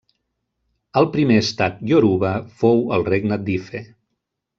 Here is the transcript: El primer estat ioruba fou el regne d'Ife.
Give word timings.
El 1.01 1.07
primer 1.15 1.37
estat 1.41 1.77
ioruba 1.91 2.31
fou 2.63 2.81
el 2.97 3.05
regne 3.11 3.39
d'Ife. 3.47 3.83